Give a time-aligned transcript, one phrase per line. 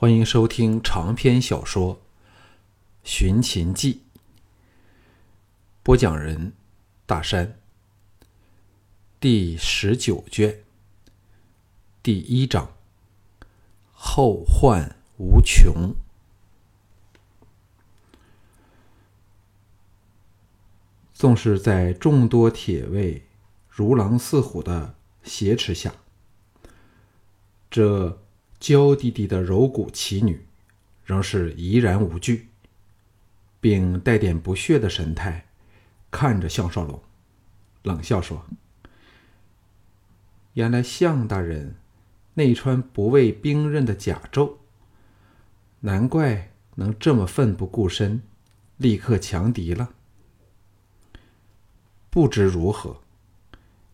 [0.00, 1.96] 欢迎收听长篇小说
[3.02, 4.02] 《寻秦记》，
[5.82, 6.52] 播讲人：
[7.04, 7.58] 大山。
[9.18, 10.62] 第十九卷，
[12.00, 12.70] 第一章：
[13.92, 15.92] 后患无穷。
[21.12, 23.26] 纵是在众多铁卫
[23.68, 24.94] 如狼似虎的
[25.24, 25.92] 挟持下，
[27.68, 28.16] 这。
[28.60, 30.46] 娇滴滴的柔骨奇女，
[31.04, 32.48] 仍是怡然无惧，
[33.60, 35.46] 并带点不屑的神态
[36.10, 37.00] 看着项少龙，
[37.82, 38.44] 冷笑说
[40.54, 41.76] ：“原来项大人
[42.34, 44.56] 内穿不畏兵刃的甲胄，
[45.80, 48.22] 难怪能这么奋不顾身，
[48.76, 49.90] 立刻强敌了。”
[52.10, 53.02] 不知如何，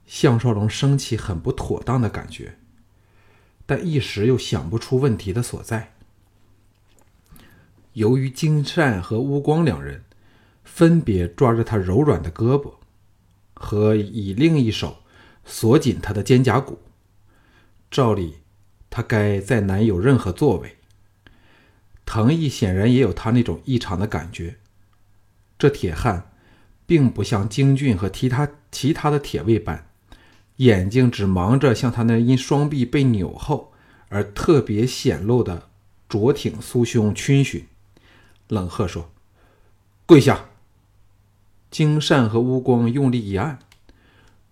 [0.06, 2.58] 项少龙升起很不妥当的感觉。
[3.66, 5.95] 但一时又想不出问题的所在。
[7.95, 10.02] 由于金善和乌光两人
[10.64, 12.75] 分别抓着他柔软的胳膊，
[13.55, 14.98] 和以另一手
[15.44, 16.80] 锁紧他的肩胛骨，
[17.91, 18.38] 照理
[18.91, 20.77] 他该再难有任何作为。
[22.05, 24.56] 藤毅显然也有他那种异常的感觉。
[25.56, 26.33] 这铁汉
[26.84, 29.88] 并不像京俊和其他其他的铁卫般。
[30.56, 33.72] 眼睛只忙着向他那因双臂被扭后
[34.08, 35.69] 而特别显露的
[36.08, 37.66] 卓挺酥胸逡巡，
[38.48, 39.10] 冷喝说
[40.06, 40.47] ：“跪下！”
[41.72, 43.58] 金善和乌光用力一按，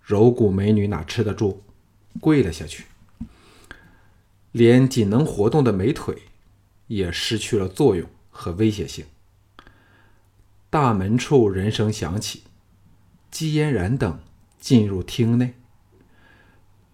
[0.01, 1.63] 柔骨美女哪吃得住，
[2.19, 2.83] 跪了下去，
[4.51, 6.23] 连仅能活动的美腿
[6.87, 9.05] 也失去了作用和威胁性。
[10.69, 12.43] 大门处人声响起，
[13.31, 14.19] 姬嫣然等
[14.59, 15.53] 进入厅内。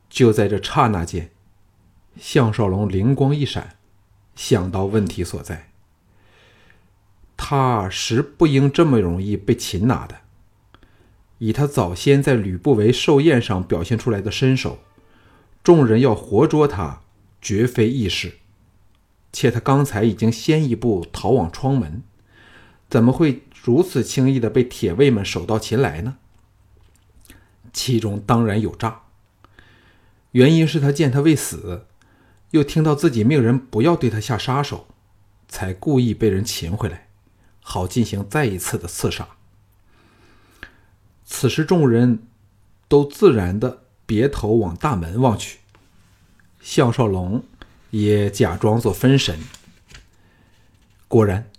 [0.10, 1.30] 就在这刹那间，
[2.20, 3.78] 项少龙灵光一闪，
[4.36, 5.70] 想到问题所在。
[7.38, 10.22] 他实不应这么容易被擒拿的。
[11.38, 14.80] 以他早先在吕不韦寿宴上表现出来的身手，
[15.64, 17.02] 众人要活捉他
[17.42, 18.40] 绝非易事。
[19.32, 22.04] 且他刚才已经先一步逃往窗门，
[22.90, 26.18] 怎么会如此轻易的被铁卫们手到擒来呢？
[27.72, 29.04] 其中当然有诈。
[30.32, 31.88] 原因是他见他未死，
[32.52, 34.88] 又听到自己命人不要对他下杀手，
[35.48, 37.10] 才故意被人擒回来，
[37.62, 39.28] 好进行再一次的刺杀。
[41.26, 42.28] 此时众人
[42.88, 45.60] 都自然的别头往大门望去，
[46.60, 47.44] 项少龙
[47.92, 49.40] 也假装作分神。
[51.08, 51.50] 果然，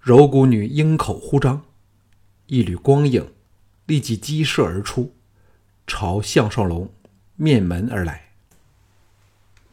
[0.00, 1.62] 柔骨女鹰口呼张，
[2.46, 3.32] 一缕光影
[3.86, 5.14] 立即激射而出，
[5.86, 6.92] 朝项少龙。
[7.36, 8.28] 面门而来，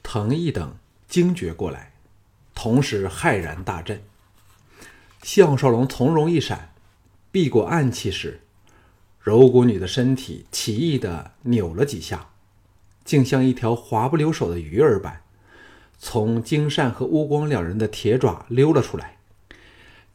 [0.02, 0.76] 藤毅等
[1.08, 1.94] 惊觉过来，
[2.56, 4.02] 同时骇然大震。
[5.22, 6.74] 项少龙从容一闪，
[7.32, 8.42] 避过暗器时，
[9.20, 12.30] 柔骨女的身体奇异的扭了几下，
[13.06, 15.22] 竟像一条滑不溜手的鱼儿般，
[16.00, 19.18] 从金善和乌光两人的铁爪溜了出来，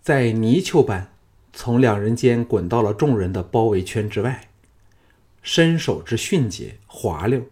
[0.03, 1.13] 在泥鳅般
[1.53, 4.49] 从两人间滚到了众人的包围圈之外。
[5.47, 7.47] 身手之迅捷滑溜，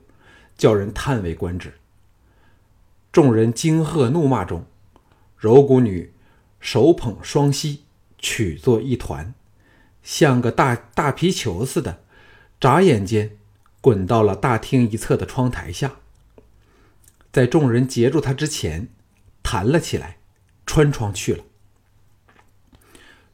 [0.58, 1.74] 叫人叹为观止。
[3.12, 4.66] 众人惊喝怒骂中，
[5.38, 6.12] 柔骨女
[6.58, 7.84] 手捧双膝，
[8.18, 9.32] 曲作一团，
[10.02, 12.02] 像个大大皮球似的，
[12.60, 13.36] 眨眼间
[13.80, 15.98] 滚到了大厅一侧的窗台下，
[17.30, 18.88] 在众人截住她之前，
[19.40, 20.16] 弹了起来，
[20.66, 21.44] 穿窗去了。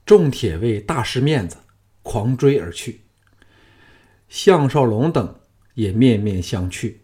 [0.05, 1.57] 众铁卫大失面子，
[2.03, 3.01] 狂追而去。
[4.31, 5.41] 项少龙等
[5.75, 6.95] 也面面相觑，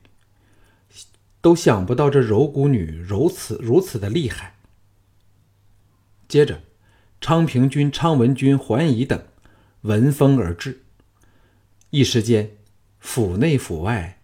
[1.41, 4.55] 都想不到这柔骨女如此如此的厉害。
[6.29, 6.63] 接着，
[7.21, 9.27] 昌平君、昌文君、桓仪等
[9.81, 10.85] 闻风而至，
[11.91, 12.53] 一时间，
[13.01, 14.21] 府内府外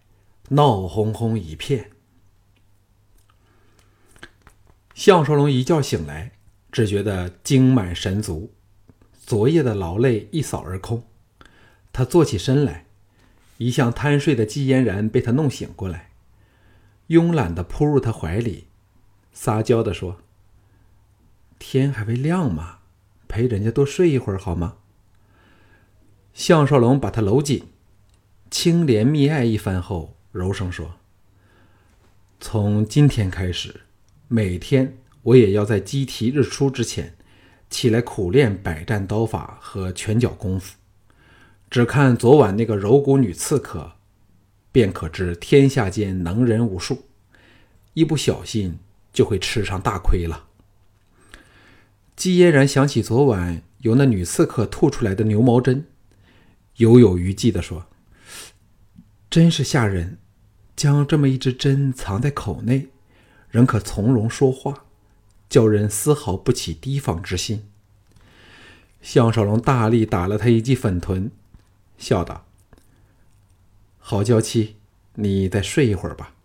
[0.49, 1.91] 闹哄哄一片。
[4.93, 6.31] 项少龙一觉醒来，
[6.71, 8.53] 只觉得精满神足，
[9.25, 11.03] 昨夜的劳累一扫而空。
[11.91, 12.85] 他坐起身来。
[13.63, 16.09] 一向贪睡的季嫣然被他弄醒过来，
[17.07, 18.67] 慵懒的扑入他怀里，
[19.31, 20.17] 撒娇的说
[21.57, 22.79] ：“天还未亮嘛，
[23.29, 24.79] 陪人家多睡一会儿好吗？”
[26.35, 27.67] 项少龙把他搂紧，
[28.51, 30.95] 清怜密爱一番后，柔声说
[32.41, 33.83] ：“从今天开始，
[34.27, 37.15] 每天我也要在鸡啼日出之前，
[37.69, 40.75] 起来苦练百战刀法和拳脚功夫。”
[41.73, 43.93] 只看昨晚那个柔骨女刺客，
[44.71, 47.05] 便可知天下间能人无数。
[47.95, 48.77] 一不小心
[49.11, 50.45] 就会吃上大亏了。
[52.15, 55.87] 季嫣然想起昨晚由那女刺客吐出来的牛毛针，
[56.75, 57.87] 犹有余悸的说
[59.31, 60.19] ：“真是吓人，
[60.75, 62.89] 将这么一支针藏在口内，
[63.49, 64.85] 仍可从容说话，
[65.49, 67.63] 叫人丝毫不起提防之心。”
[69.01, 71.31] 项少龙大力打了他一记粉臀，
[72.03, 72.45] 笑道
[73.97, 74.75] ：“好娇妻，
[75.15, 76.35] 你再睡一会儿吧。”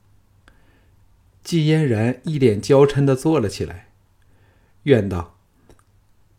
[1.42, 3.88] 季嫣然一脸娇嗔的坐了起来，
[4.84, 5.34] 怨道。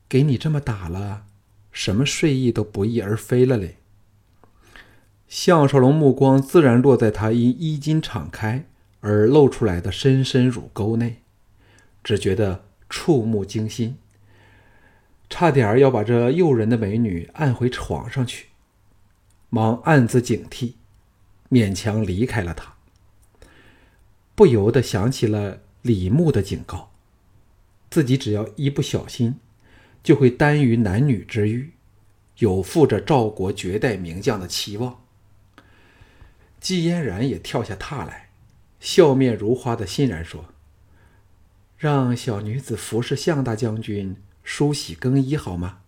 [0.08, 1.26] 给你这么打了，
[1.72, 3.78] 什么睡意都不翼而飞了嘞。
[5.28, 8.66] 项少龙目光自然落在他因衣襟敞开
[9.02, 11.22] 而露出来的深深乳沟内，
[12.04, 13.98] 只觉得触目惊心，
[15.30, 18.49] 差点要把这诱人的美女按回床上去，
[19.50, 20.74] 忙暗自警惕，
[21.50, 22.76] 勉强离开了他。
[24.36, 26.92] 不由得想起了李牧的警告，
[27.90, 29.40] 自己只要一不小心。
[30.02, 31.74] 就会耽于男女之欲，
[32.38, 35.04] 有负着赵国绝代名将的期望。
[36.62, 38.30] 季嫣然也跳下榻来，
[38.80, 40.46] 笑面如花的欣然说
[41.78, 45.80] ：“让小女子服侍项大将军梳洗更衣好吗？”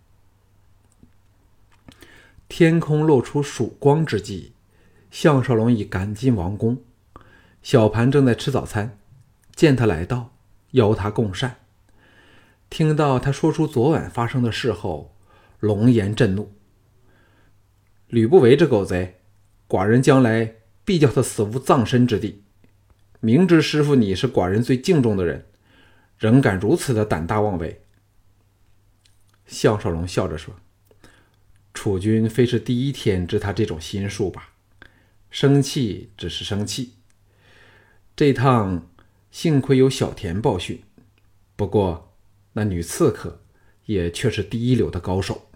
[2.54, 4.52] 天空露出曙光之际，
[5.10, 6.76] 项少龙已赶进王宫。
[7.62, 8.98] 小盘正在吃早餐，
[9.54, 10.34] 见他来到，
[10.72, 11.60] 邀他共膳。
[12.68, 15.16] 听到他说出昨晚发生的事后，
[15.60, 16.52] 龙颜震怒。
[18.08, 19.22] 吕不韦这狗贼，
[19.66, 22.44] 寡人将来必叫他死无葬身之地。
[23.20, 25.46] 明知师傅你是寡人最敬重的人，
[26.18, 27.82] 仍敢如此的胆大妄为。
[29.46, 30.54] 项少龙笑着说
[31.74, 34.50] ：“楚军非是第一天知他这种心术吧？
[35.30, 36.94] 生气只是生气。
[38.14, 38.86] 这趟
[39.30, 40.82] 幸亏有小田报讯，
[41.56, 42.08] 不过……”
[42.54, 43.40] 那女刺客
[43.86, 45.48] 也却是第一流的高手。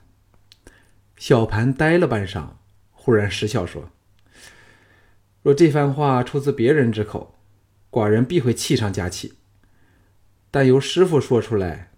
[1.19, 2.53] 小盘呆了半晌，
[2.91, 3.91] 忽然失笑说
[5.45, 7.39] ：“若这番话出自别人之口，
[7.91, 9.35] 寡人必会气上加气；
[10.51, 11.91] 但由师傅说出来，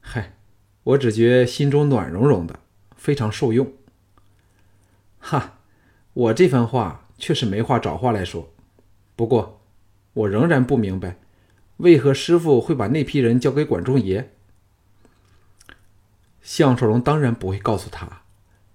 [0.00, 0.38] 嗨，
[0.84, 2.60] 我只觉心中暖融融的，
[3.00, 3.72] 非常受用。”
[5.18, 5.58] 哈，
[6.12, 8.52] 我这番话却是没话找话来说。
[9.16, 9.62] 不过，
[10.12, 11.16] 我仍然不明白。
[11.78, 14.30] 为何师傅会把那批人交给管仲爷？
[16.42, 18.22] 项少龙当然不会告诉他，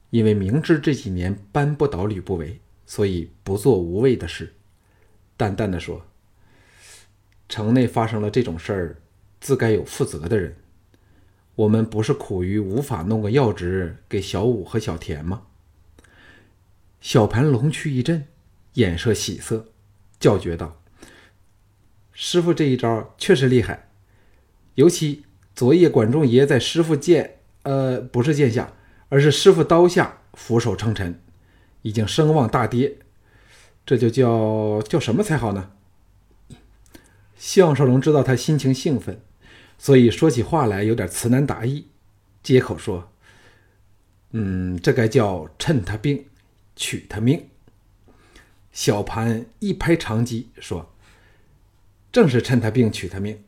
[0.10, 4.56] 因为明知这几年扳不倒吕不韦，所以不做无谓的事。
[5.38, 6.04] 淡淡的说
[7.48, 8.95] ：“城内发生了这种事儿，
[9.39, 10.56] 自该有负责的人。
[11.56, 15.44] 我们不是苦于无法弄个要职给小五和小田吗？”
[17.02, 18.28] 小盘龙躯一震，
[18.74, 19.68] 眼射喜色，
[20.19, 20.81] 叫绝道。
[22.12, 23.90] 师傅这一招确实厉害，
[24.75, 28.74] 尤其昨夜管仲爷在师傅剑，呃，不是剑下，
[29.10, 31.22] 而是师傅刀下俯首称臣，
[31.84, 32.98] 已经声望大跌，
[33.86, 35.72] 这就叫叫什么才好呢？
[37.38, 39.22] 项少龙知道他心情兴奋，
[39.77, 41.88] 所以说起话来有点词难达意，
[42.42, 43.12] 接口说
[44.31, 46.25] ：“嗯，这该叫趁他病，
[46.75, 47.48] 取他命。”
[48.72, 50.92] 小盘一拍长戟说。
[52.12, 53.44] 正是趁他病取他命，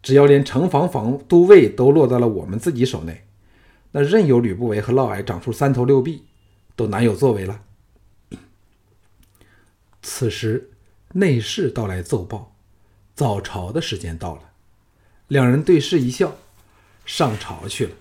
[0.00, 3.24] 只要连城防防都尉都落到了我们自己手内，
[3.90, 6.22] 那任由吕不韦和嫪毐长出三头六臂，
[6.76, 7.62] 都难有作为了。
[10.00, 10.70] 此时
[11.14, 12.54] 内侍到来奏报，
[13.16, 14.52] 早朝的时间到了，
[15.28, 16.36] 两人对视一笑，
[17.04, 17.92] 上朝去了。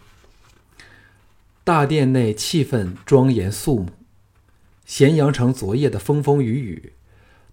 [1.64, 3.90] 大殿内气氛庄严肃穆，
[4.86, 6.94] 咸阳城昨夜的风风雨雨，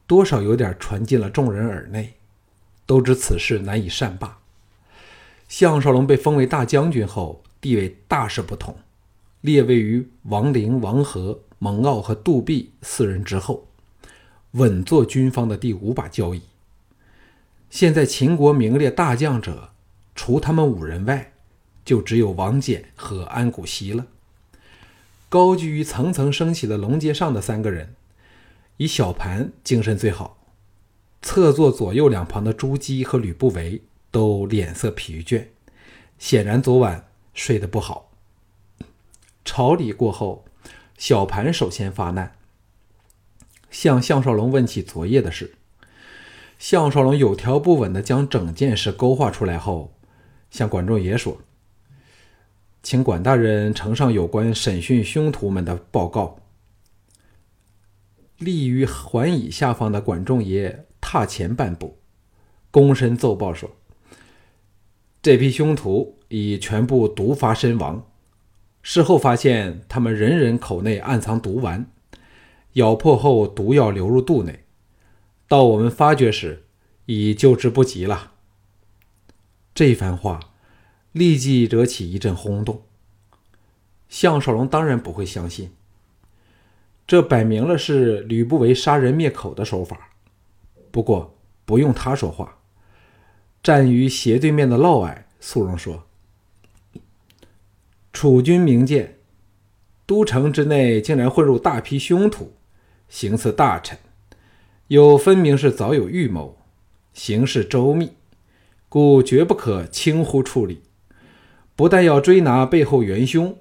[0.06, 2.14] 多少有点传进了众人耳内。
[2.86, 4.38] 都知此事难以善罢。
[5.48, 8.76] 项少龙被封为大将军后，地位大是不同，
[9.42, 13.68] 列位于王陵、王和、蒙骜和杜弼四人之后，
[14.52, 16.42] 稳坐军方的第五把交椅。
[17.70, 19.70] 现在秦国名列大将者，
[20.16, 21.32] 除他们五人外，
[21.84, 24.06] 就只有王翦和安谷西了。
[25.28, 27.94] 高居于层层升起的龙阶上的三个人，
[28.76, 30.36] 以小盘精神最好。
[31.22, 35.46] 侧坐左右两旁的朱姬和吕不韦都脸色疲倦，
[36.18, 38.10] 显然昨晚睡得不好。
[39.44, 40.44] 朝礼过后，
[40.98, 42.36] 小盘首先发难，
[43.70, 45.54] 向项少龙问起昨夜的事。
[46.60, 49.94] 项少龙有条不紊地将整件事勾画出来后，
[50.50, 51.38] 向管仲爷说
[52.84, 56.38] ：“请管大人呈上有关审讯凶徒们的报告。”
[58.36, 60.86] 立于环椅下方的管仲爷。
[61.02, 61.96] 踏前半步，
[62.70, 63.68] 躬身奏报说
[65.20, 68.06] ：“这批凶徒已全部毒发身亡。
[68.82, 71.90] 事后发现，他们人人口内暗藏毒丸，
[72.74, 74.62] 咬破后毒药流入肚内。
[75.50, 76.62] 到我们发觉时，
[77.07, 78.35] 已救之不及了。
[79.75, 80.38] 这番话
[81.11, 82.85] 立即惹起一阵轰动。
[84.09, 85.73] 项少龙当然不会相信，
[87.04, 90.11] 这摆明了是吕不韦杀人灭口的手法。
[90.92, 92.59] 不过不用他说话，
[93.61, 96.07] 站于斜对面的嫪毐肃容说。
[98.12, 99.19] 楚军明鉴，
[100.07, 102.52] 都城之内竟然混入大批凶徒，
[103.09, 103.99] 行刺大臣，
[104.90, 106.59] 有分明是早有预谋，
[107.12, 108.11] 行事周密，
[108.88, 110.82] 故绝不可轻忽处理。
[111.76, 113.56] 不但要追拿背后元凶，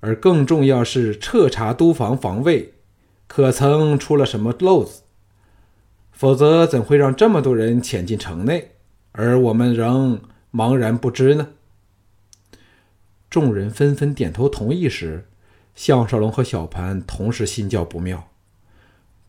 [0.00, 2.74] 而更重要是彻查都防防卫，
[3.26, 5.04] 可曾出了什么漏子？
[6.10, 8.72] 否则怎会让这么多人潜进城内，
[9.12, 10.20] 而我们仍
[10.52, 11.48] 茫然不知呢？
[13.30, 15.26] 众人纷纷点头同意时，
[15.74, 18.28] 项少龙和小盘同时心叫不妙。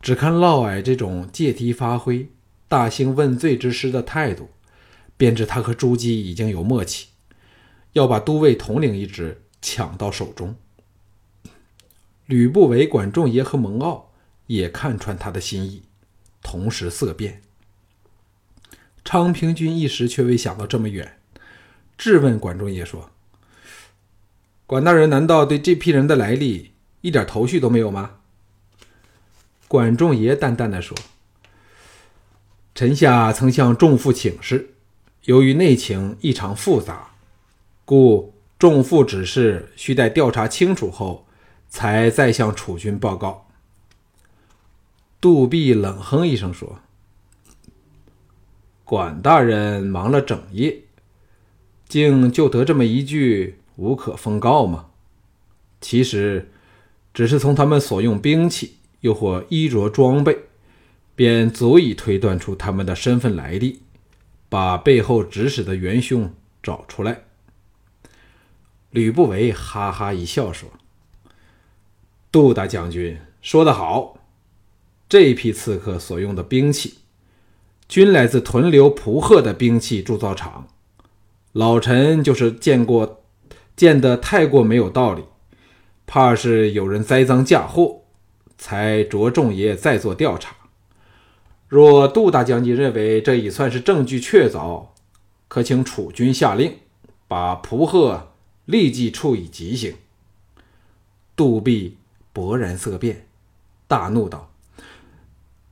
[0.03, 2.27] 只看嫪毐这种借题发挥、
[2.67, 4.49] 大兴问罪之师的态度，
[5.15, 7.07] 便知他和朱姬已经有默契，
[7.93, 10.57] 要把都尉统领一职抢到手中。
[12.25, 14.03] 吕不韦、管仲爷和蒙骜
[14.47, 15.83] 也看穿他的心意，
[16.41, 17.41] 同时色变。
[19.05, 21.17] 昌平君一时却未想到这么远，
[21.97, 23.09] 质问管仲爷说。
[24.65, 28.17] 管大人难道对这批人的来历一点头绪都没有吗？
[29.73, 30.95] 管仲爷淡淡的说
[32.75, 34.75] ：“臣下曾向仲父请示，
[35.23, 37.15] 由于内情异常复杂，
[37.83, 41.25] 故仲父指示需待调查清楚后，
[41.69, 43.47] 才再向楚军报告。”
[45.19, 46.77] 杜弼冷哼一声说
[48.85, 50.81] ：“管大人忙了整夜，
[51.87, 54.89] 竟就得这么一句。”无可奉告吗？
[55.81, 56.51] 其实，
[57.11, 60.37] 只是从他们所用兵器，又或衣着装备，
[61.15, 63.83] 便足以推断出他们的身份来历，
[64.49, 67.23] 把背后指使的元凶找出来。
[68.89, 70.69] 吕不韦哈哈一笑说
[72.31, 74.17] ：“杜大将军说得好，
[75.07, 76.95] 这批刺客所用的兵器，
[77.87, 80.67] 均来自屯留蒲贺的兵器铸造厂。
[81.53, 83.19] 老臣就是见过。”
[83.75, 85.23] 见得太过没有道理，
[86.05, 88.02] 怕是有人栽赃嫁祸，
[88.63, 90.55] 才着重爷再做调查。
[91.67, 94.85] 若杜大将军认为这已算是证据确凿，
[95.49, 96.77] 可请楚军下令，
[97.27, 98.31] 把蒲贺
[98.63, 99.95] 立即处以极刑。
[101.35, 101.97] 杜弼
[102.33, 103.27] 勃然色变，
[103.85, 104.53] 大怒道：“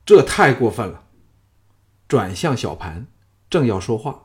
[0.05, 1.05] 这太过分了！”
[2.09, 3.07] 转向小盘，
[3.49, 4.23] 正要说话，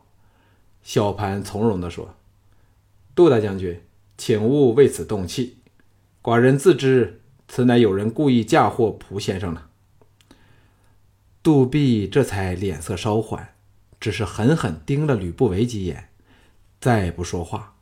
[0.82, 2.16] 小盘从容地说。
[3.14, 3.80] 杜大将军，
[4.18, 5.58] 请勿为此动气。
[6.20, 9.62] 寡人自知此乃有人故意嫁祸蒲先生呢。
[11.42, 13.54] 杜弼这才脸色稍缓，
[14.00, 16.08] 只是狠狠盯了吕不韦几眼，
[16.80, 17.74] 再不说话。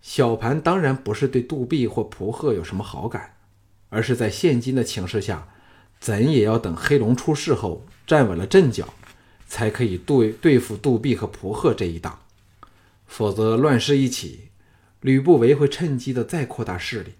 [0.00, 3.34] 小盘当然不是对杜弼或蒲贺有什么好感，
[3.88, 5.48] 而是在现今的情势下，
[6.00, 8.94] 怎也要等黑龙出事后站稳了阵脚，
[9.46, 12.20] 才可以对对付杜弼和蒲贺这一档。
[13.06, 14.48] 否则乱世一起，
[15.00, 17.12] 吕不韦会趁机的再扩大势力，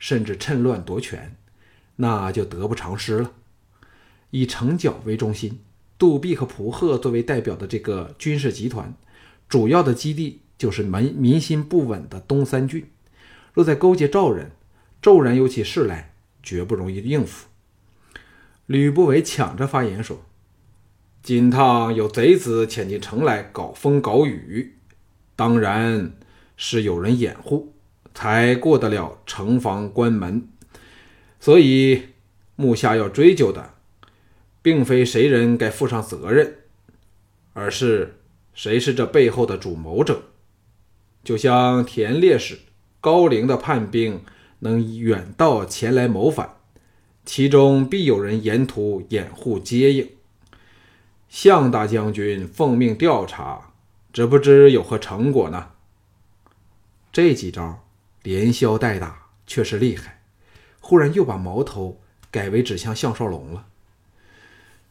[0.00, 1.36] 甚至趁乱夺权，
[1.94, 3.32] 那就得不偿失了。
[4.30, 5.60] 以城角为中心，
[5.96, 8.92] 杜弼和蒲贺作为代表的这个军事集团，
[9.48, 12.90] 主要的基地就是民民心不稳的东三郡。
[13.52, 14.50] 若再勾结赵人，
[15.02, 17.46] 骤然有起事来，绝不容易应付。
[18.66, 20.22] 吕不韦抢着发言说
[21.22, 24.76] ：“金汤有贼子潜进城来搞风搞雨。”
[25.34, 26.12] 当然
[26.56, 27.69] 是有人掩护，
[28.14, 30.48] 才过得了城防关门。
[31.38, 32.08] 所以
[32.56, 33.74] 目下要追究的，
[34.62, 36.58] 并非谁人该负上责任，
[37.52, 38.20] 而是
[38.52, 40.22] 谁是这背后的主谋者。
[41.24, 42.58] 就像田烈士
[43.00, 44.22] 高龄的叛兵
[44.60, 46.56] 能远道前来谋反，
[47.24, 50.08] 其中必有人沿途掩护接应。
[51.28, 53.66] 向大将军奉命调查。
[54.12, 55.68] 只不知有何成果呢？
[57.12, 57.84] 这几招
[58.22, 60.20] 连消带打，确实厉害。
[60.80, 62.00] 忽然又把矛头
[62.30, 63.66] 改为指向项少龙了。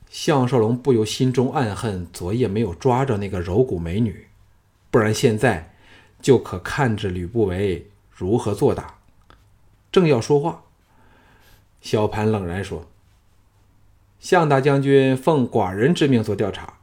[0.10, 4.28] 项少龙不由心中暗恨，昨夜没有抓着那个柔骨美女，
[4.90, 5.76] 不然现在
[6.22, 8.96] 就可看着吕不韦如何作答。
[9.92, 10.64] 正要说话，
[11.82, 12.90] 小盘冷然说
[14.20, 16.76] ：“项大将军奉寡人之命做调查。”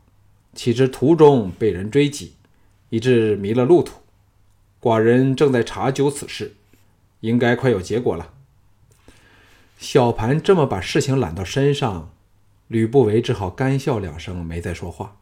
[0.55, 2.33] 岂知途中被人追击，
[2.88, 4.00] 以致迷了路途。
[4.87, 6.55] 寡人正在查究此事，
[7.19, 8.35] 应该快有结果了。”
[9.78, 12.12] 小盘这么把事情揽到身上，
[12.69, 15.16] 吕不韦只好干笑两声，没再说话。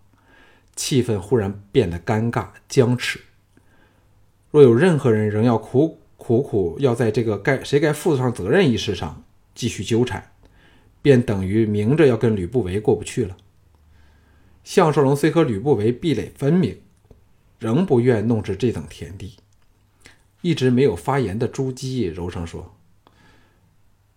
[0.77, 3.21] 气氛忽然变得尴尬僵持。
[4.51, 10.31] 若有任何人仍要苦苦苦要在这个该谁该负上责任一事上继续纠缠，
[11.01, 13.35] 便等于明着要跟吕不韦过不去了。
[14.63, 16.79] 项少龙虽和吕不韦壁垒分明，
[17.59, 19.37] 仍不愿弄至这等田地。
[20.45, 22.75] 一直没有发言的朱姬柔声说。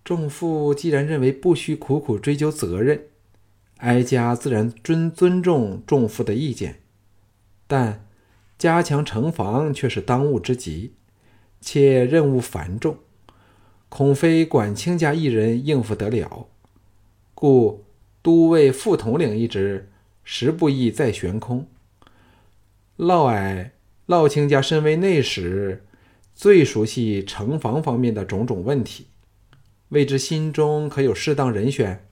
[0.04, 3.06] 仲父既然认为不需苦苦追究责任，
[3.78, 6.82] 哀家自然尊尊重仲父的意见。
[7.66, 8.06] 但
[8.58, 10.96] 加强城防却是当务之急，
[11.62, 12.98] 且任务繁重，
[13.88, 16.48] 恐非管卿家一人应付得了。
[17.34, 17.86] 故
[18.22, 19.90] 都尉副统领一职，
[20.26, 21.68] 实不易再悬空。
[22.98, 23.70] 嫪毐、
[24.08, 25.86] 嫪卿家身为内史，
[26.38, 29.08] 最熟悉城防方面的种种问题。
[29.89, 32.08] 未知心中可有适当人选？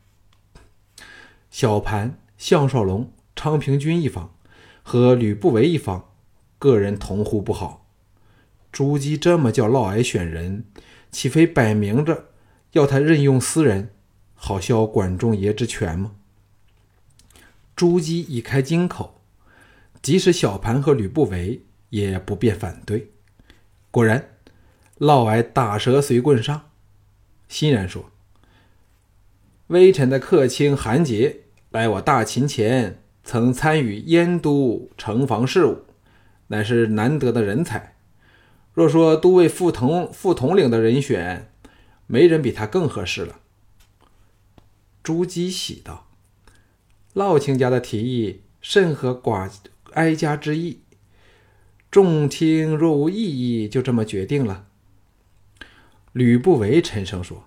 [1.51, 4.35] 小盘、项少龙、昌平君一方
[4.81, 6.09] 和吕不韦一方，
[6.57, 7.87] 个人同呼不好。
[8.71, 10.65] 朱姬这么叫嫪毐选人，
[11.11, 12.29] 岂非摆明着
[12.71, 13.91] 要他任用私人，
[14.33, 16.15] 好消管仲爷之权吗？
[17.75, 19.21] 朱姬已开金口，
[20.01, 23.11] 即使小盘和吕不韦也不便反对。
[23.95, 24.35] 果然，
[24.97, 26.69] 嫪毐打蛇随棍上。
[27.47, 28.11] 欣然说
[29.67, 35.85] ：“微臣的客卿韩杰来我大秦前，曾参与燕都城防事务，
[36.47, 37.95] 乃是难得的人才。
[38.73, 41.49] 若说都尉副统副统领的人选，
[42.05, 43.39] 没人比他更合适了。”
[45.01, 46.09] 朱姬喜道
[47.15, 49.49] ：“嫪卿家的提议甚合寡
[49.93, 50.81] 哀家之意，
[51.95, 54.65] 众卿若无异议，就这么决定了。”
[56.11, 57.45] 吕不韦沉声说：“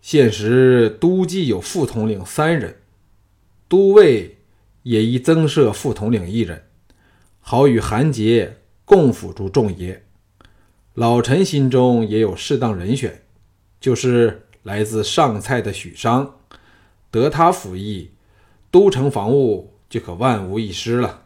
[0.00, 2.76] 现时都记有副统领三人，
[3.66, 4.36] 都尉
[4.84, 6.62] 也宜增设副统领一人，
[7.40, 10.04] 好与韩杰共辅助众爷。
[10.94, 13.22] 老臣心中也有适当人选，
[13.80, 16.38] 就是来自上蔡的许商，
[17.10, 18.12] 得他辅翼，
[18.70, 21.24] 都城防务就可万无一失了。”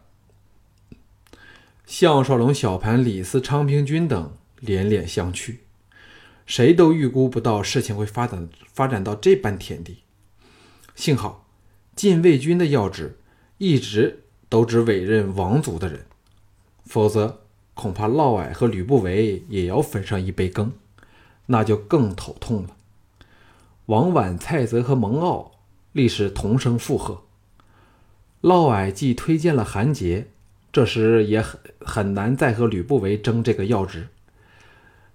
[1.86, 5.58] 项少龙、小盘、李斯、昌平君等连连相觑。
[6.46, 9.98] 谁都预估不到事情会发展发展到这般田地。
[10.94, 11.46] 幸好
[11.96, 13.18] 禁卫军的要职
[13.58, 16.04] 一直都只委任王族的人，
[16.84, 17.40] 否则
[17.74, 20.72] 恐怕嫪毐和吕不韦也要分上一杯羹，
[21.46, 22.76] 那就更头痛了。
[23.86, 25.50] 王绾、蔡泽和蒙骜
[25.92, 27.22] 立时同声附和。
[28.42, 30.28] 嫪毐既推荐了韩杰，
[30.74, 34.08] 这时也很很难再和吕不韦争这个要职。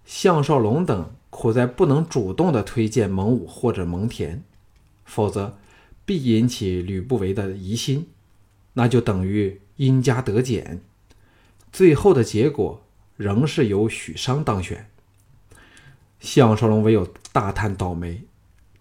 [0.03, 1.11] 项少龙等。
[1.31, 4.39] 苦在不能主动的推荐蒙武或者蒙恬，
[5.05, 5.59] 否则
[6.03, 8.07] 必引起吕不韦的疑心，
[8.73, 10.81] 那就等于因家得减。
[11.71, 12.83] 最后的结果
[13.15, 14.89] 仍是由许商当选。
[16.19, 18.23] 项少龙唯有大叹倒霉，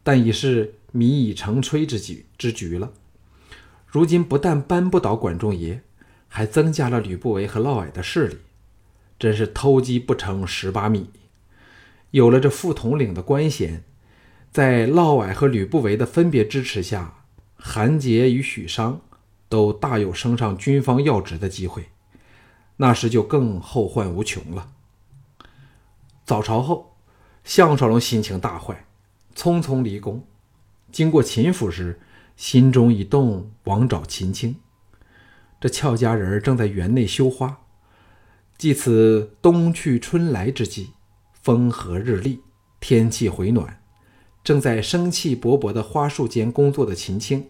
[0.02, 2.90] 但已是米已成炊之局之局了。
[3.86, 5.82] 如今不但扳不倒管仲爷，
[6.28, 8.38] 还增加了吕不韦和嫪毐的势力，
[9.18, 11.10] 真是偷鸡不成蚀把米。
[12.12, 13.82] 有了这副统领的官衔，
[14.50, 17.24] 在嫪毐和吕不韦的分别支持下，
[17.56, 19.00] 韩杰与许商
[19.48, 21.88] 都大有升上军方要职的机会。
[22.76, 24.70] 那时就更后患无穷了。
[26.24, 26.96] 早朝后，
[27.42, 28.86] 项少龙心情大坏，
[29.34, 30.24] 匆匆离宫。
[30.92, 32.00] 经过秦府时，
[32.36, 34.56] 心中一动，往找秦青。
[35.60, 37.60] 这俏佳人正在园内绣花，
[38.56, 40.90] 即此冬去春来之际。
[41.40, 42.42] 风和日丽，
[42.78, 43.80] 天气回暖，
[44.44, 47.48] 正在生气勃勃的花树间工作的秦青，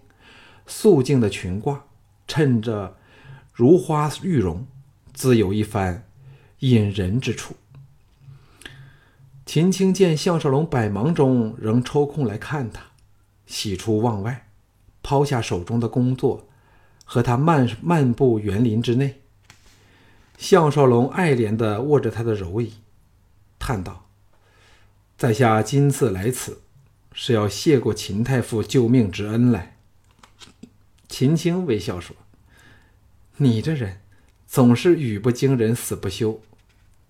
[0.66, 1.80] 素净的裙褂
[2.28, 2.96] 衬着
[3.52, 4.68] 如花玉容，
[5.12, 6.06] 自有一番
[6.60, 7.56] 引人之处。
[9.44, 12.82] 秦青见项少龙百忙中仍抽空来看他，
[13.46, 14.46] 喜出望外，
[15.02, 16.47] 抛下手中的工作，
[17.10, 19.22] 和他漫漫步园林之内。
[20.36, 22.74] 项少龙爱怜地握着他的柔椅。
[23.58, 24.10] 叹道
[25.16, 26.60] ：“在下今次来此，
[27.14, 29.78] 是要谢过秦太傅救命之恩来。”
[31.08, 32.14] 秦青微笑说
[33.38, 34.02] ：“你这人
[34.46, 36.42] 总是语不惊人死不休，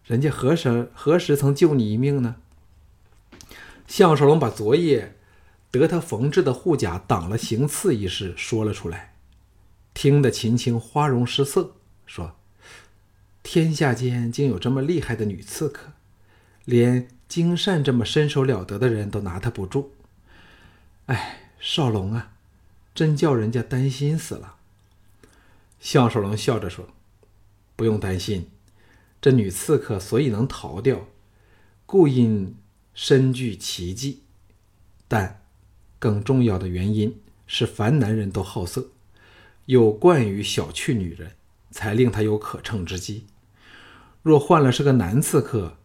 [0.04, 2.36] 人家何时何时曾救你一命呢？”
[3.88, 5.16] 项少龙把昨夜
[5.72, 9.16] 得他缝制的护甲挡了行刺一事说了出来，
[10.00, 11.74] 听得秦青花容失色，
[12.06, 12.36] 说
[13.42, 15.90] ：“天下间竟有这么厉害的女刺客，
[16.64, 19.92] 连金善这么身手了得的人都拿他不住。
[21.06, 22.30] 哎，少龙啊，
[22.94, 24.54] 真叫人家担心死了。
[25.80, 26.90] 项少龙笑着说
[27.74, 28.48] ：“不用担心，
[29.20, 31.08] 这女刺客所以能逃掉，
[31.86, 32.54] 故因
[32.94, 34.22] 身具奇技，
[35.08, 35.42] 但
[35.98, 38.92] 更重要的原因是凡男人都好色，
[39.68, 41.32] 有惯于小觑女人，
[41.70, 43.26] 才令他有可乘之机。
[44.22, 45.76] 若换了是个男刺客，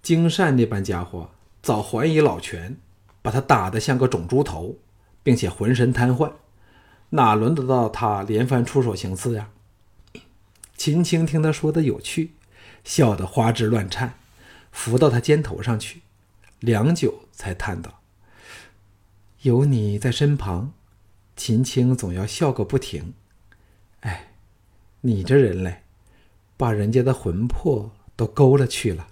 [0.00, 2.76] 精善那般家伙早还以老拳，
[3.20, 4.78] 把他打得像个肿猪头，
[5.24, 6.30] 并且浑身瘫痪。”
[7.10, 9.50] 哪轮得到他连番出手行刺呀？
[10.78, 12.34] 秦青听他说的有趣，
[12.84, 14.14] 笑得花枝乱颤，
[14.70, 16.02] 扶到他肩头上去，
[16.60, 17.98] 良久才叹道
[19.42, 20.72] ：“有你在身旁，
[21.38, 23.14] 秦青总要笑个不停。
[24.00, 24.32] 哎，
[25.00, 25.84] 你这人嘞，
[26.58, 29.08] 把人家的魂魄都勾了去了。”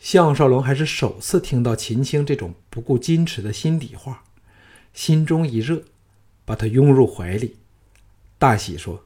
[0.00, 4.24] 项少龙还是首次听到秦青这种不顾矜持的心底话，
[4.94, 5.82] 心中一热。
[6.44, 7.58] 把他拥入怀里，
[8.36, 9.04] 大喜说：“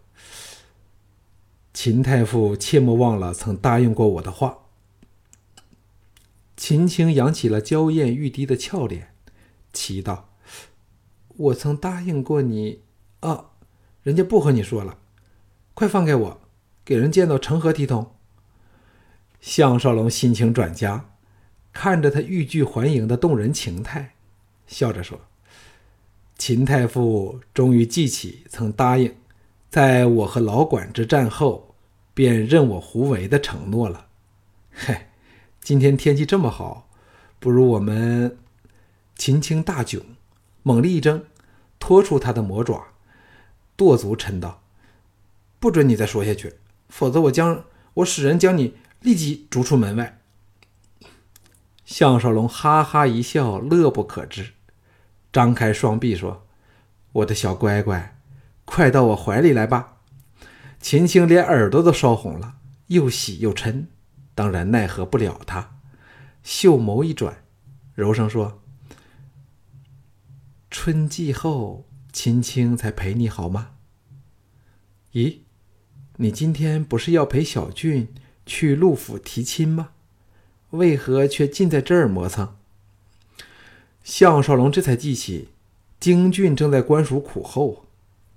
[1.75, 4.61] 秦太傅切莫忘了曾答应过我的话。”
[6.57, 9.13] 秦青扬起了娇艳欲滴的俏脸，
[9.75, 10.26] 祈道
[11.37, 12.81] ：“我曾答应过你
[13.21, 13.51] 啊，
[14.03, 14.99] 人家不和你说了，
[15.75, 16.41] 快放开我，
[16.85, 18.13] 给人见到成何体统？”
[19.41, 21.11] 项少龙心情转佳，
[21.73, 24.15] 看着他欲拒还迎的动人情态，
[24.67, 25.21] 笑着说。
[26.39, 29.15] 秦太傅终于记起曾答应，
[29.71, 31.75] 在我和老管之战后，
[32.13, 34.09] 便任我胡为的承诺了。
[34.73, 35.07] 嘿，
[35.61, 36.89] 今天天气这么好，
[37.39, 38.37] 不如我们……
[39.17, 40.03] 秦青大窘，
[40.67, 41.23] 猛力一挣，
[41.79, 42.89] 拖出他的魔爪，
[43.77, 44.65] 跺足嗔道
[45.61, 46.55] ：“不准你再说下去，
[46.89, 47.63] 否则我将
[47.95, 50.19] 我使人将你立即逐出门外。”
[51.87, 54.55] 项少龙哈哈一笑，乐不可支。
[55.33, 56.45] 张开双臂说
[57.13, 58.19] ：“我的小乖乖，
[58.65, 59.99] 快到我怀里来吧。”
[60.83, 62.55] 秦青连耳朵都烧红了，
[62.89, 63.85] 又喜又嗔，
[64.35, 65.79] 当然奈何不了他。
[66.43, 67.45] 秀眸一转，
[67.95, 68.61] 柔声说
[70.71, 73.71] ：“春季后，秦青才陪你好吗？”
[75.13, 75.39] 咦，
[76.17, 78.09] 你今天不是要陪小俊
[78.45, 79.91] 去陆府提亲吗？
[80.71, 82.57] 为何却尽在这儿磨蹭？
[84.03, 85.49] 项少龙这才记起，
[85.99, 87.87] 京俊正在官署苦候，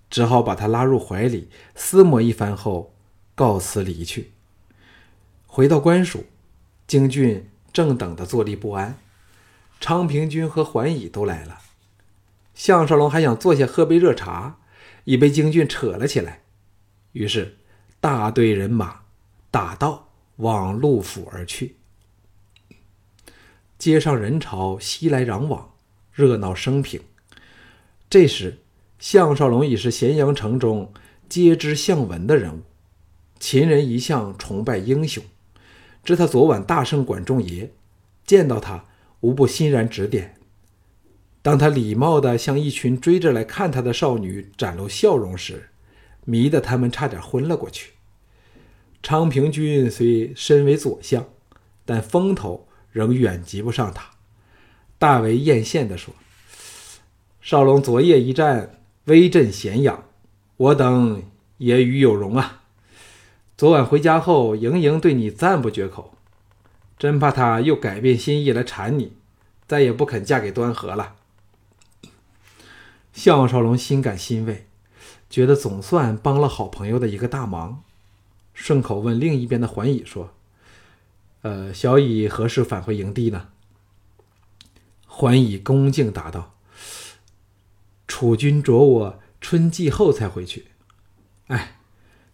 [0.10, 2.94] 只好把他拉入怀里，厮磨一番后，
[3.36, 4.32] 告辞离去。
[5.46, 6.26] 回到官署，
[6.88, 8.98] 京俊正等得坐立不安，
[9.80, 11.60] 昌平君和桓乙都来了。
[12.60, 14.58] 项少龙还想坐下喝杯热茶，
[15.06, 16.42] 已被京俊扯了起来。
[17.14, 17.56] 于是，
[18.02, 19.04] 大队人马
[19.50, 21.78] 打道往陆府而去。
[23.78, 25.72] 街上人潮熙来攘往，
[26.12, 27.00] 热闹生平。
[28.10, 28.60] 这时，
[29.00, 30.92] 项少龙已是咸阳城中
[31.30, 32.64] 皆知向闻的人物。
[33.40, 35.24] 秦人一向崇拜英雄，
[36.04, 37.72] 知他昨晚大胜管仲爷，
[38.26, 38.84] 见到他
[39.22, 40.36] 无不欣然指点。
[41.42, 45.70] 当他礼貌地向一群追着来看他的少女展露笑容时，
[46.26, 47.92] 迷得他们差点昏了过去。
[49.02, 51.26] 昌平君虽身为左相，
[51.86, 52.66] 但风头。
[52.92, 54.10] 仍远及不上他，
[54.98, 56.12] 大为艳羡地说
[57.40, 60.06] ：“少龙昨夜一战威震咸阳，
[60.58, 61.22] 我等
[61.60, 62.64] 也与有荣啊。
[63.56, 66.16] 昨晚回家后，盈盈对你赞不绝口，
[66.98, 69.14] 真怕他又改变心意来缠你，
[69.68, 71.18] 再也不肯嫁给端和了。”
[73.20, 74.66] 项少龙心感欣慰，
[75.30, 77.84] 觉得总算帮了好朋友的一个大忙，
[78.54, 80.34] 顺口问另一边的桓乙说。
[81.42, 83.50] 呃，小乙何时返回营地呢？
[85.06, 86.56] 桓乙恭敬答道
[88.08, 90.68] ：“楚军着我春季后才回去。
[91.48, 91.82] 哎，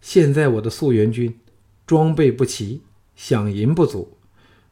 [0.00, 1.40] 现在我的溯源军
[1.84, 2.82] 装备不齐，
[3.18, 4.16] 饷银不足，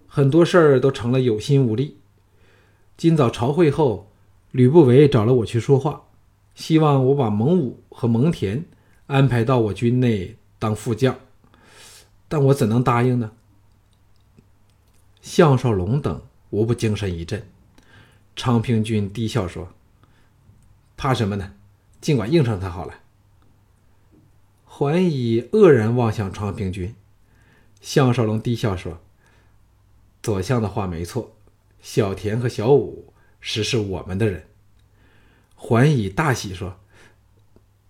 [0.06, 1.98] 很多事儿都成了有心无力。
[2.96, 4.12] 今早朝会后，
[4.54, 6.04] 吕不韦找了我去说话，
[6.54, 8.62] 希望我把蒙武和蒙恬
[9.08, 11.18] 安排到我军内当副将，
[12.28, 13.32] 但我怎能答应呢？”
[15.20, 17.44] 项少龙等无不精神一振，
[18.36, 19.70] 昌平君低笑说
[20.96, 21.54] ：“怕什么呢？
[22.00, 23.00] 尽管应承他好了。”
[24.64, 26.94] 桓乙愕然望向昌平君，
[27.80, 29.00] 项少龙低笑说
[30.22, 31.32] ：“左相的话没错，
[31.82, 33.12] 小田和小武
[33.44, 34.46] 实是我们的人。”
[35.54, 36.80] 桓乙大喜说：“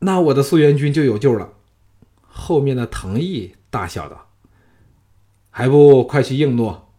[0.01, 1.55] 那我的素元君就有救了。”
[2.21, 4.31] 后面的藤毅大笑道
[5.51, 6.93] ：“还不快去应诺！”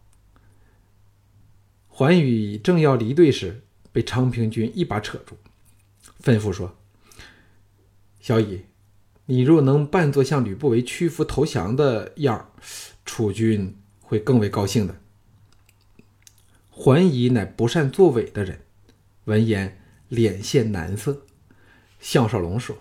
[1.88, 5.34] 桓宇正要离队时，被昌平君一把扯住，
[6.22, 6.76] 吩咐说
[8.20, 8.64] ：“小乙，
[9.26, 12.50] 你若能扮作向吕不韦屈服投降的样
[13.04, 15.00] 楚军会更为高兴的。”
[16.78, 18.60] 桓乙乃不善作伪的人，
[19.24, 21.22] 闻言脸现难色。
[22.00, 22.76] 项少龙说：“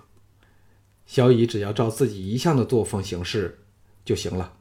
[1.08, 3.63] 小乙只要照自己一向的作风行事
[4.03, 4.58] 就行了，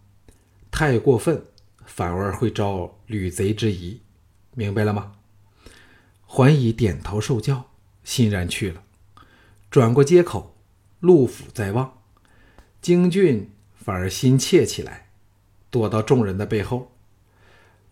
[0.70, 1.46] 太过分
[1.84, 4.00] 反而会招吕贼之疑。”
[4.54, 5.16] 明白了吗？
[6.24, 7.72] 桓乙点头受教，
[8.04, 8.84] 欣然去了。
[9.68, 10.56] 转过街口，
[11.00, 11.98] 陆府在望，
[12.80, 15.10] 京俊反而心怯起来，
[15.70, 16.93] 躲到众人的背后。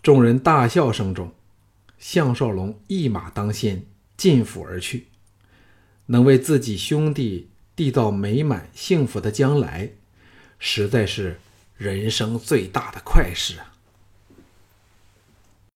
[0.03, 1.33] 众人大笑声中，
[1.97, 3.85] 项少龙一马当先
[4.17, 5.07] 进府而去。
[6.07, 9.93] 能为自己兄弟缔造美满幸福的将来，
[10.59, 11.39] 实在是
[11.77, 13.72] 人生最大的快事啊！